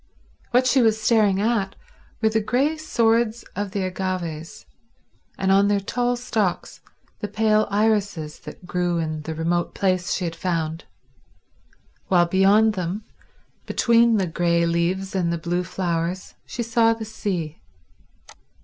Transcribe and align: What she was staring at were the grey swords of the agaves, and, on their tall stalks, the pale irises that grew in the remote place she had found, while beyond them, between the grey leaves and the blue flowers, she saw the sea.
What 0.49 0.65
she 0.65 0.81
was 0.81 0.99
staring 0.99 1.39
at 1.39 1.75
were 2.23 2.29
the 2.29 2.41
grey 2.41 2.75
swords 2.75 3.43
of 3.55 3.69
the 3.69 3.83
agaves, 3.83 4.65
and, 5.37 5.51
on 5.51 5.67
their 5.67 5.79
tall 5.79 6.15
stalks, 6.15 6.81
the 7.19 7.27
pale 7.27 7.67
irises 7.69 8.39
that 8.39 8.65
grew 8.65 8.97
in 8.97 9.21
the 9.21 9.35
remote 9.35 9.75
place 9.75 10.11
she 10.15 10.25
had 10.25 10.35
found, 10.35 10.85
while 12.07 12.25
beyond 12.25 12.73
them, 12.73 13.03
between 13.67 14.17
the 14.17 14.25
grey 14.25 14.65
leaves 14.65 15.13
and 15.13 15.31
the 15.31 15.37
blue 15.37 15.63
flowers, 15.63 16.33
she 16.47 16.63
saw 16.63 16.95
the 16.95 17.05
sea. 17.05 17.61